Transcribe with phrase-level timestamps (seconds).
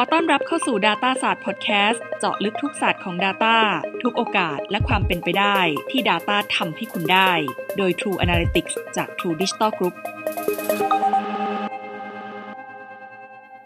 [0.00, 3.56] อต้อนรับเข้าสู่ Data ศาสตร์ Podcast เจาะลึกทุกศาสตร์ของ Data
[4.02, 5.58] ทุกโอกาสและความเป็นไปได้
[5.90, 7.30] ที่ Data ทำให้คุณได้
[7.76, 9.94] โดย True Analytics จาก True Digital Group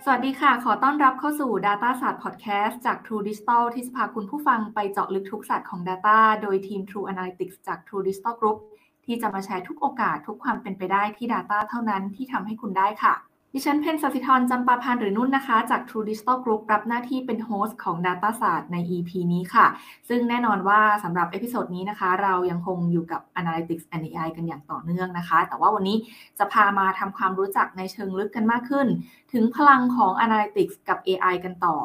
[0.05, 8.05] สวัสดีค่ะ ขอต้อนรับเข้าสู่ Data ศาสตร์ Podcast จาก True Digital ที่จะพาคุณผู้ฟังไปเจาะลึกทุกศาสตร์ของ Data โดยทีม True Analytics จาก True
[8.07, 8.59] Digital Group
[9.05, 13.15] ที่จะมาแชร์ทุกโอกาสทุกความเป็นไปได้ที่ Data เท่านั้นที่ทำให้คุณได้ค่ะ
[13.57, 19.67] ดิฉันเพนสัสิธรจำปาพันหรือนุ่นนะคะ จาก True Digital Group รับหน้าที่เป็น host ของ Data ศาสตร์ใน EP นี้ค่ะ
[20.09, 25.97] ซึ่งแน่นอนว่าสำหรับ episode นี้นะคะ เรายังคงอยู่กับ Analytics and AI กันอย่างต่อเนื่องนะคะ แต่ว่าวันนี้
[26.39, 28.87] จะพามาทำความรู้จักในเชิงลึกกันมากขึ้น
[29.33, 31.77] ถึงพลังของ Analytics กับ AI กันต่อ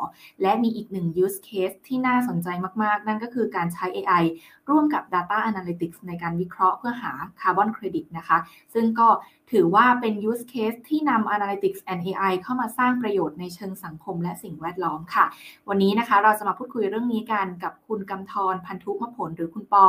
[0.42, 2.48] และมีอีกหนึ่ง use case ที่น่าสนใจ
[2.84, 4.24] มาก ๆ นั่นก็คือการใช้ AI
[4.70, 7.12] ร่วมกับ Data Analytics ในการวิเคราะห์เพื่อหา
[7.42, 8.38] Carbon Credit นะคะ
[8.74, 9.08] ซึ่งก็
[9.52, 15.26] ถือว่าเป็น use case ที่นำ Analytics and AI เข้ามาสร้างประโยชน์ในเชิงสังคมและสิ่งแวดล้อมค่ะ
[15.70, 19.86] วันนี้นะคะเราจะมาพูดคุยเรื่องนี้กันกับคุณกำธรพันธุมผลหรือคุณปอ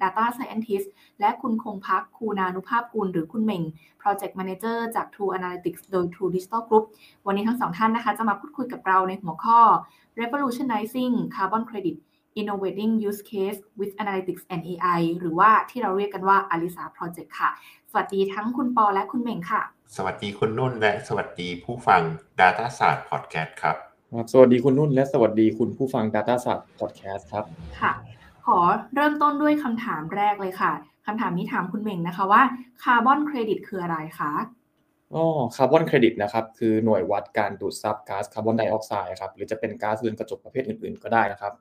[0.00, 0.88] Data Scientist
[1.20, 3.62] และคุณคงพักคูนานุภาพกุลหรือคุณเหม่ง
[4.00, 6.84] Project Manager จาก True Analytics โดย True Digital Group
[7.26, 9.58] วันนี้ทั้งสองท่านนะคะ จะมาพูดคุยกับเราในหัวข้อ
[10.20, 11.96] Revolutionizing Carbon Credit
[12.40, 17.50] Innovating Use Case with Analytics and AI หรือว่าที่เราเรียกกันว่า Alisa Project ค่ะ
[17.90, 19.62] สวัสดีทั้งคุณปอและคุณเหม่งค่ะ
[19.96, 22.02] สวัสดีคุณนุ่นและสวัสดีผู้ฟัง
[22.40, 23.76] Data ศาสตร์ Podcast ครับ
[24.32, 27.44] สวัสดีคุณนุ่นและสวัสดีคุณผู้ฟัง Data ศาสตร์ Podcast ครับ
[27.80, 27.92] ค่ะ
[28.46, 28.58] ขอ
[28.94, 30.72] เริ่มต้นด้วยคำถามแรกเลยค่ะ
[31.06, 32.42] คำถามนี้ถามคุณเหม่งนะคะว่า
[32.82, 34.32] คาร์บอนเครดิตคืออะไรคะ
[35.14, 35.24] อ๋อ
[35.56, 41.52] คาร์บอนเครดิตนะครับคือหน่วยวัดการดูดซับก๊าซคาร์บอนไดออกไซด์ครับหรือจะเป็นก๊าซเรือนกระจกประเภทอื่นๆ ก็ได้นะครับ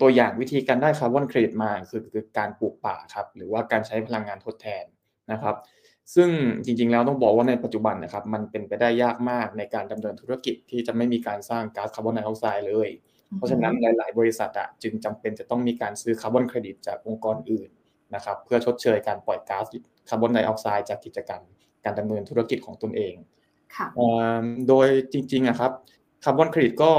[0.00, 4.84] ตัวอย่างวิธีการได้คาร์บอนเครดิตมาคือคือการปลูกป่าครับหรือว่าการใช้พลังงานทดแทน
[5.32, 5.56] นะครับ
[6.14, 6.28] ซึ่ง
[6.64, 12.88] จริงๆแล้วต้องบอกว่าในปัจจุบันนะครับ มันเป็นไปได้ยากมากในการดำเนินธุรกิจที่จะไม่มีการสร้างก๊าซคาร์บอนไดออกไซด์เลย
[13.36, 17.70] เพราะฉะนั้นหลายๆ บริษัทอะจึงจำเป็นจะต้องมีการซื้อคาร์บอนเครดิตจากองค์กรอื่น
[18.14, 19.64] นะครับ เพื่อชดเชยการปล่อยก๊าซ
[20.08, 21.42] คาร์บอนไดออกไซด์จากกิจกรรม
[21.84, 23.14] การดำเนินธุรกิจของตนเอง
[24.68, 25.72] โดยจริงๆอะครับ
[26.24, 26.92] คาร์บอนเครดิตก็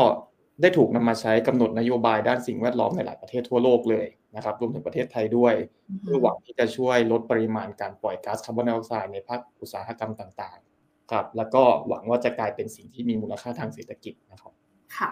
[0.61, 5.53] ได้ถูกนำมาใช้กำหนดนโยบายด้านสิ่งแวดล้อมในหลายประเทศทั่วโลกเลยนะครับรวมถึงประเทศไทยด้วย
[6.01, 14.53] เพื่อหวังที่จะช่วยลดปริมาณการปล่อยก๊าซคาร์บอนไดออกไซด์ในภาคอุตสาหกรรมต่างๆครับแล้วก็หวังว่าจะกลายเป็นสิ่งที่มีมูลค่าทางเศรษฐกิจนะครับ
[14.97, 15.11] ค่ะ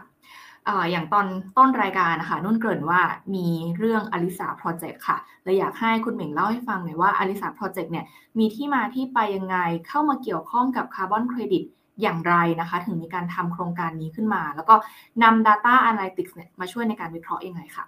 [0.91, 3.01] อย่างตอนต้นรายการนะคะนุ่นเกริ่นว่า
[3.35, 3.47] มี
[3.77, 8.05] เรื่องอลิสาโปรเจกต์ค่ะเลยอยากให้คุณเหม่งเล่าให้ฟังหน่อยว่าอลิสาโปรเจกต์เนี่ย
[8.39, 9.57] มีที่มาที่ไปยังไง
[9.87, 11.63] เข้ามาเกี่ยวข้องกับคาร์บอนเครดิต
[12.01, 14.75] อย่างไรนะคะ ถึงมีการทำโครงการนี้ขึ้นมา แล้วก็
[15.23, 17.85] นำ Data Analytics เนี่ยมาช่วยในการวิเคราะห์ยังไงคะ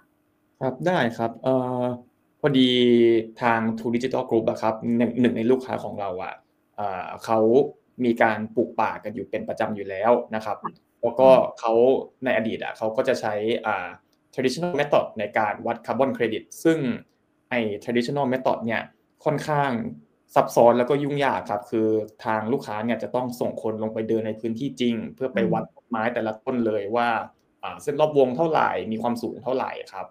[0.60, 1.84] ครับได้ครับเอ่อ
[2.40, 2.70] พอดี
[3.42, 4.74] ทาง True Digital Group อะครับ
[5.20, 6.34] หนึ่งในลูกค้าของเราอะ
[7.24, 7.38] เขา
[8.04, 10.56] มีการปลูกป่ากันอยู่เป็นประจำอยู่แล้วนะครับ
[11.02, 11.28] แล้วก็
[11.60, 11.72] เขา
[12.24, 13.34] ในอดีตอะเขาก็จะใช้
[13.66, 13.88] อ่า
[14.34, 16.78] traditional method ในการวัดคาร์บอนเครดิตซึ่ง
[17.50, 18.82] ไอ้ traditional method เนี่ย
[19.24, 19.70] ค่อนข้าง
[20.34, 21.88] ซับซ้อนแล้วก็ยุ่งยากครับ คือ
[22.24, 27.08] ทางลูกค้าเนี่ยจะต้องส่งคนลงไปเดินในพื้นที่จริง เพื่อไปวัดต้นไม้แต่ละต้นเลยว่า
[27.82, 30.06] เส้นรอบวงเท่าไหร่มีความสูงเท่าไหร่ครับ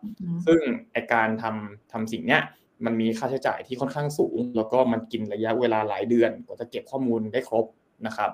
[0.45, 0.59] ซึ่ง
[0.93, 2.41] ไอการทำทำสิ่งเนี้ย
[2.85, 7.65] มันมีค่าใช้จ่ายที่ค่อนข้างสูง แล้วก็มันกินระยะเวลาหลายเดือนกว่าจะเก็บข้อมูลได้ครบ
[8.05, 8.31] นะครับ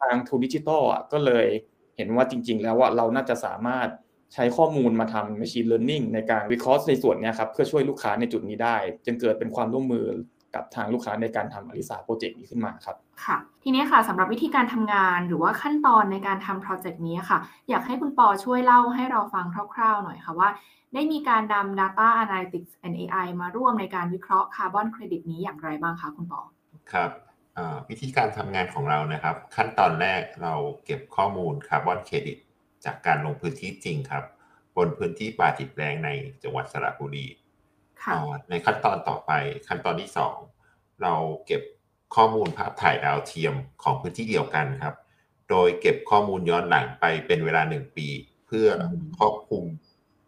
[0.00, 1.46] ทางทูดิจิตอลอะก็เลย
[1.96, 3.88] เห็นว่าจริง ๆ แล้วว่าเราน่าจะสามารถ
[4.34, 10.06] ใช้ข้อมูลมาทำ machine learning ในการวิเคราะห์ในส่วนนี้ครับเพื่อช่วยลูกค้าในจุดนี้ได้ จึงเกิดเป็นความร่วมมือ
[10.54, 17.38] กับทางลูกค้าในการทำอลิสาโปรเจกต์นี้ขึ้นมาครับค่ะ ทีนี้ค่ะสำหรับวิธีการทำงานหรือว่าขั้นตอนในการทำโปรเจกต์นี้ค่ะ
[17.68, 20.48] อยากให้คุณปอช่วยเล่าให้เราฟังคร่าวๆหน่อยค่ะว่า
[20.94, 26.40] ได้มีการนำ Data Analytics and AI มาร่วมในการวิเคราะห์คาร์บอนเครดิตนี้อย่างไรบ้างคะคุณปอ
[26.92, 27.10] ครับ
[27.88, 30.54] วิธีการทำงานของเรานะครับ ขั้นตอนแรกเรา
[30.84, 32.38] เก็บข้อมูลคาร์บอนเครดิต
[32.84, 34.24] จากการลงพื้นที่จริงครับ
[34.76, 36.10] บนพื้นที่ป่าติดแรงใน
[36.42, 37.26] จังหวัดสระบุรี
[38.50, 39.32] ในขั้นตอนต่อไป
[39.68, 40.10] ขั้นตอนที่
[40.54, 41.14] 2 เรา
[41.46, 41.62] เก็บ
[42.16, 44.96] ข้อมูลภาพถ่ายดาวเทียมของพื้นที่เดียวกันครับ
[45.50, 48.08] โดยเก็บข้อมูลย้อนหลังไปเป็นเวลาหนึ่งปี
[48.46, 48.68] เพื่อ
[49.18, 49.64] ครอบคลุม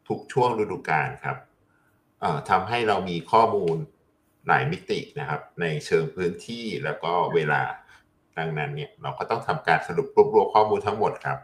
[0.08, 1.36] ทุกช่วงฤดูกาลครับ
[2.50, 3.76] ทำให้เรามีข้อมูล
[4.46, 7.62] หลายมิตินะครับ ในเชิงพื้นที่แล้วก็เวลา
[8.38, 11.38] ดังนั้นเนี่ยเราก็ต้องทำการสรุปรวบรวมข้อมูลทั้งหมดครับ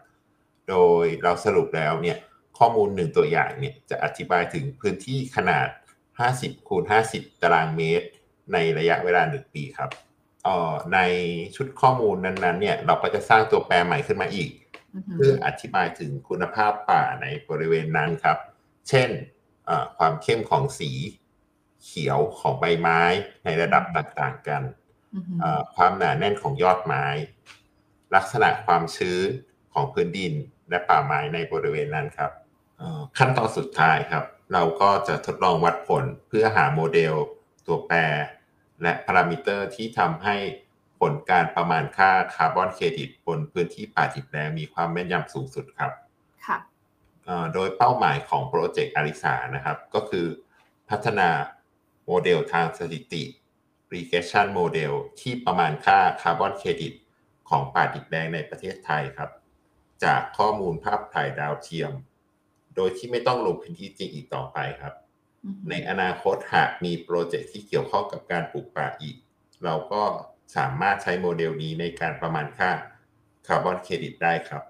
[0.68, 2.16] โดยเราสรุปแล้วเนี่ย
[2.58, 5.68] ข้อมูลหนึ่งตัวอย่างเนี่ยจะอธิบายถึงพื้นที่ขนาด
[6.24, 8.06] 50คูณ50 ตารางเมตร
[8.52, 9.90] ในระยะเวลาหนึ่งปีครับ
[10.46, 10.98] ออใน
[11.56, 14.50] ชุดข้อมูลนั้นๆ เนี่ย เราก็จะสร้างตัวแปรใหม่ขึ้นมาอีก
[15.14, 18.38] เพื่ออธิบายถึงคุณภาพป่าในบริเวณนั้นครับ
[18.88, 19.10] เช่น
[19.98, 20.90] ความเข้มของสี
[21.84, 23.00] เขียวของใบไม้
[23.44, 24.62] ในระดับต่างๆกัน
[25.76, 27.06] ความหนาแน่นของยอดไม้
[28.14, 29.28] ลักษณะความชื้น
[29.72, 30.32] ของพื้นดิน
[30.68, 32.30] และป่าไม้ในบริเวณนั้นครับ
[33.18, 37.14] ขั้นตอนสุดท้ายครับ เราก็จะทดลองวัดผลเพื่อหาโมเดล
[37.66, 37.96] ตัวแปร
[38.82, 40.37] และพารามิเตอร์ที่ทำให้
[41.00, 45.93] ผลการประมาณค่าคาร์บอนเครดิตบนพื้นที่ป่าดิบแล้งมีความแม่นยำสูงสุดครับ
[46.46, 46.58] ค่ะ
[47.54, 50.26] โดยเป้าหมายของโปรเจกต์อลิสานะครับ ก็คือ
[50.90, 51.28] พัฒนา
[52.06, 53.25] โมเดลทางสถิติ
[53.92, 56.92] regression model ที่ประมาณค่าคาร์บอนเครดิต
[57.49, 59.31] ของป่าดิบแล้งในประเทศไทยครับ
[60.04, 61.92] จากข้อมูลภาพถ่ายดาวเทียม
[62.76, 64.94] โดยที่ไม่ต้องลงพื้นที่จริงอีกต่อไปครับ
[65.70, 69.17] ในอนาคตหากมีโปรเจกต์ที่เกี่ยวข้องกับการปลูกป่าอีก
[69.64, 70.02] เราก็
[70.56, 72.70] สามารถใช้โมเดลนี้ในการประมาณค่า
[73.46, 74.62] คาร์บอนเครดิตได้ครับ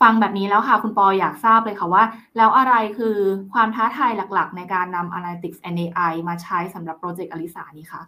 [0.00, 2.04] ฟังแบบนี้แล้วค่ะ คุณปออยากทราบเลยค่ะว่า
[2.36, 3.16] แล้วอะไรคือ
[3.52, 8.02] ความท้าทายหลักๆ ในการนำ Analytics and AI มาใช้สำหรับโปรเจกต์อลิสานี้คะ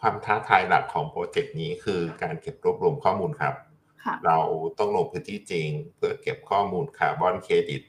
[0.00, 3.54] ความท้าทายหลักของโปรเจกต์นี้คือการเก็บรวบรวมข้อมูลครับ
[4.26, 4.38] เรา
[4.78, 7.82] ต้องลงพื้นที่จริง เพื่อเก็บข้อมูลคาร์บอนเครดิต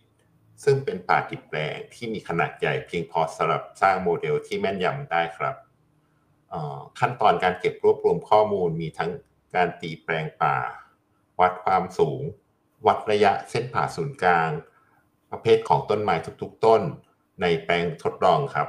[0.63, 5.55] ซึ่งเป็นป่าดิบแล้งที่มีขนาดใหญ่เพียงพอสำหรับสร้างโมเดลที่แม่นยำได้ครับ
[6.99, 9.11] ขั้นตอนการเก็บรวบรวมข้อมูลมีทั้ง
[9.55, 10.57] การตีแปลงป่า
[11.39, 12.21] วัดความสูง
[12.87, 14.51] วัดระยะเส้นผ่าศูนย์กลาง
[15.31, 16.81] ประเภทของต้นไม้ทุกๆ ต้น
[17.41, 18.67] ในแปลงทดลองครับ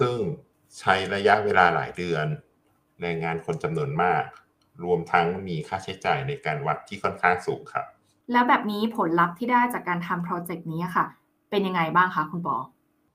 [0.00, 0.16] ซึ่ง
[0.78, 2.26] ใช้ระยะเวลาหลายเดือน
[3.00, 4.24] แรงงานคนจำนวนมาก
[4.84, 7.84] รวมทั้งมีค่าใช้จ่ายในการวัดที่ค่อนข้างสูงครับ
[8.32, 11.06] แล้วแบบนี้ผลลัพธ์ที่ได้จากการทำโปรเจกต์นี้ค่ะ
[11.50, 12.56] เป็นยังไงบ้างคะคุณปอ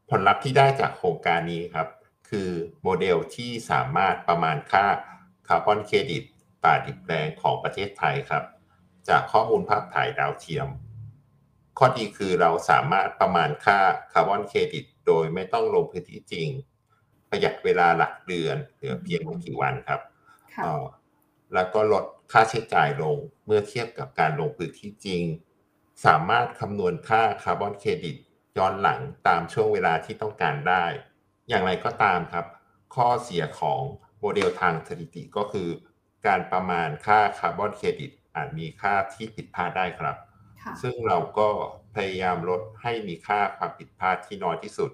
[0.10, 1.88] ผลลัพธ์ที่ได้จากโครงการนี้ครับ
[2.30, 2.50] คือ
[2.83, 4.86] โมเดลที่สามารถประมาณค่า
[5.48, 6.24] คาร์บอนเครดิต
[6.63, 8.44] ป่าดิบแล้งของประเทศไทยครับ
[9.10, 10.68] จากข้อมูลภาพถ่ายดาวเทียม
[11.77, 13.80] ข้อดีคือเราสามารถประมาณค่า
[14.13, 16.50] คาร์บอนเครดิต โดยไม่ต้องลงพื้นที่จริง
[17.30, 20.01] ประหยัดเวลาหลักเดือนเหลือเพียงไม่กี่วันครับ
[21.53, 25.23] แล้วก็ลดค่าใช้จ่ายลงเมื่อเทียบกับการลงพื้นที่จริง
[26.05, 28.15] สามารถคำนวณค่าคาร์บอนเครดิต
[28.57, 30.85] ย้อนหลังตามช่วงเวลาที่ต้องการได้
[31.50, 32.45] อย่างไรก็ตามครับ
[32.95, 33.81] ข้อเสียของ
[34.19, 35.69] โมเดลทางสถิติก็คือ
[36.27, 40.15] การประมาณค่าคาร์บอนเครดิตอาจมีค่าที่ผิดพลาดได้ครับ
[40.81, 41.50] ซึ่งเราก็
[41.95, 44.91] พยายามลดให้มีค่าความผิดพลาดที่น้อยที่สุด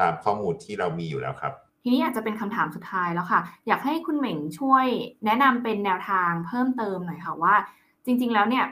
[0.00, 1.54] ตามข้อมูลที่เรามีอยู่แล้วครับ
[1.88, 4.86] ทีนี้อาจจะเป็นคำถามสุดท้ายแล้วค่ะ อยากให้คุณเหม่งช่วย
[5.24, 7.54] แนะนำเป็นแนวทางเพิ่มเติมหน่อยค่ะว่า
[8.04, 8.64] จริง ๆ แล้วเนี่ย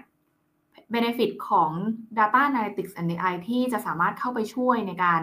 [0.94, 1.70] benefit ของ
[2.18, 5.20] data analytics and AI ที่จะสามารถเข้าไปช่วยในการ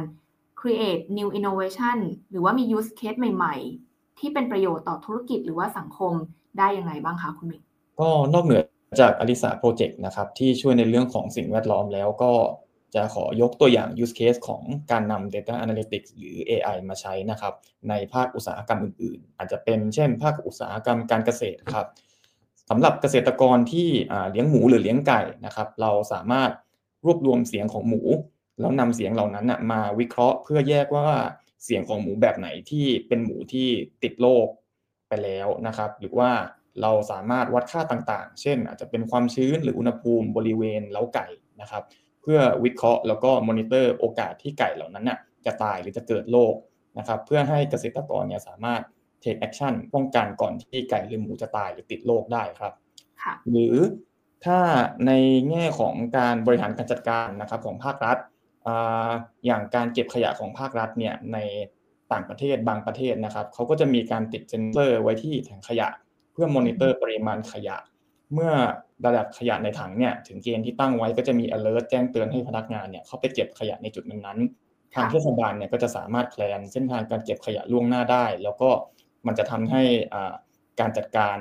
[0.61, 1.97] create new innovation
[2.31, 3.55] หรือว่ามี use case ใหม่
[3.87, 6.13] ๆ ที่เป็นประโยชน์ต่อธุรกิจหรือว่าสังคม
[6.57, 7.61] ได้ยังไงบ้างคะคุณเหม่ง
[7.99, 8.61] ก็นอกเหนือ
[9.01, 12.31] จากอลิสาโปรเจกต์นะครับที่ช่วยในเรื่องของสิ่งแวดล้อมแล้วก็
[12.93, 17.53] จะขอยกตัวอย่าง use case ของการนำ data analytics หรือ AI มาใช้นะครับ
[17.89, 21.87] ในภาคอุตสาหกรรมอื่นๆ อาจจะเป็นเช่น ภาคอุตสาหกรรมการเกษตรครับ
[22.69, 23.89] สำหรับเกษตรกรที่
[24.31, 26.51] เลี้ยงหมูหรือเลี้ยงไก่นะครับเราสามารถ
[27.05, 28.01] รวบรวมเสียงของหมู
[28.59, 31.09] แล้วนำเสียงเหล่านั้นมาวิเคราะห์เพื่อแยกว่า
[31.63, 33.67] เสียงของหมูแบบไหนที่เป็นหมูที่
[34.03, 34.47] ติดโรค
[35.09, 36.31] ไปแล้วนะครับ หรือว่า
[36.81, 41.27] เราสามารถวัดค่าต่างๆ เช่น อาจจะเป็นความชื้นหรืออุณหภูมิบริเวณเล้าไก่
[41.61, 41.83] นะครับ
[42.23, 46.55] เพื่อวิเคราะห์แล้วก็มอนิเตอร์โอกาสที่ไก่เหล่านั้นน่ะจะตายหรือจะเกิดโรค
[46.97, 48.81] นะครับ เพื่อให้เกษตรกรเนี่ยสามารถ
[49.23, 52.73] take action ป้องกันก่อนที่ไก่หรือหมูจะตายหรือติดโรคได้ครับ
[53.49, 53.75] หรือ
[54.45, 54.59] ถ้า
[55.07, 55.11] ใน
[55.49, 58.17] แง่ของการบริหารการจัดการนะครับของภาครัฐ
[59.45, 61.37] อย่างการเก็บขยะของภาครัฐเนี่ยใน
[62.11, 65.87] ต่างประเทศบางประเทศนะครับเขาก็จะมีการติดเซ็นเซอร์ไว้ที่ถังขยะ
[66.33, 67.77] เพื่อมอนิเตอร์ปริมาณขยะ
[68.33, 68.53] เมื่อ
[69.05, 78.69] ระดับขยะในถังเนี่ยถึงเกณฑ์ที่ตั้งไว้ก็จะมี alert แจ้งเตือนให้พนักงานเนี่ยเข้าไปเก็บขยะในจุดนั้นๆทางเทศบาลเนี่ยก็จะสามารถแพลนเส้นทางการเก็บขยะล่วงหน้าได้ แล้วก็
[79.27, 79.83] มันจะทำให้
[80.79, 81.37] การจัดการ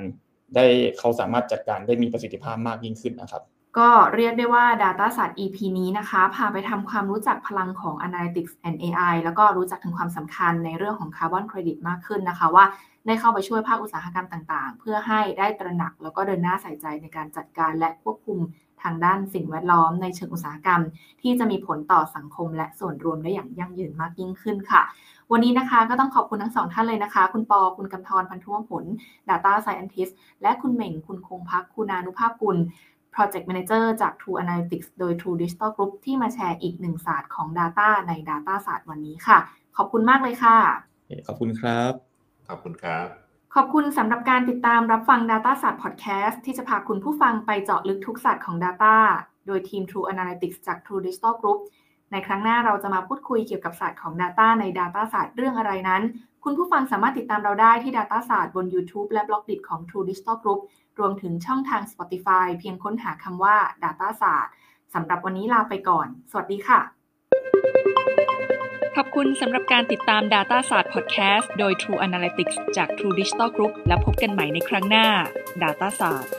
[0.55, 0.67] ได้
[0.99, 3.43] เขาสามารถจัดการได้มีประสิทธิภาพมากยิ่งขึ้นนะครับ
[3.79, 12.65] ก็เรียกได้ว่า Data s a t EP นี้นะคะ พาไปทำความรู้จักพลังของ Analytics and AI แล้วก็รู้จักถึงความสำคัญในเรื่องของ Carbon Credit มากขึ้นนะคะว่า
[13.07, 18.39] ได้เข้าไปช่วยภาคอุตสาหกรรมต่างๆ เพื่อให้ได้ตระหนักแล้วก็เดินหน้าใส่ใจในการจัดการและควบคุม
[18.83, 20.83] ทางด้านสิ่งแวดล้อมในเชิงอุตสาหกรรม
[21.23, 24.83] ที่จะมีผลต่อสังคมและส่วนรวมได้อย่างยั่งยืนมากยิ่งขึ้นค่ะ
[25.33, 28.85] วันนี้นะคะก็ต้องขอบคุณทั้งสองท่านเลยนะคะ คุณปอ คุณกำธรพันธุวงผล
[29.29, 32.57] Data Scientist และคุณเหม่ง คุณคงพักคุณานุภาพกุล
[33.15, 39.39] Project Manager จาก True Analytics โดย True Digital Group ที่มาแชร์อีกหนึ่งศาสตร์ของ Data ใน Data ศาสตร์วันนี้ค่ะ
[39.77, 40.57] ขอบคุณมากเลยค่ะ
[41.27, 42.12] ขอบคุณครับ
[42.53, 43.07] ขอบคุณครับ
[43.55, 48.97] ขอบคุณสำหรับการติดตามรับฟัง Data ศาสตร์ Podcast ที่จะพาคุณผู้ฟังไปเจาะลึกทุกศาสตร์ของ Data
[49.47, 51.59] โดยทีม True Analytics จาก True Digital Group
[52.13, 56.03] ในครั้งหน้าเราจะมาพูดคุยเกี่ยวกับศาสตร์ของ Data ใน Data ศาสตร์เรื่องอะไรนั้น
[56.45, 60.37] คุณผู้ฟังสามารถติดตามเราได้ที่ Data ศาสตร์บน YouTube และ b l o g d i t ของ True Digital
[60.43, 60.61] Group
[60.99, 64.53] รวมถึงช่องทาง Spotify เพียงค้นหาคำว่า Data ศาสตร์
[64.95, 67.02] สำหรับวันนี้ลาไปก่อน สวัสดีค่ะ
[68.97, 75.07] ขอบคุณสำหรับการติดตาม Data ศาสตร์ Podcast โดย True Analytics จาก True Digital Group และพบกันใหม่ในครั้งหน้า
[75.63, 76.33] Data ศาสตร์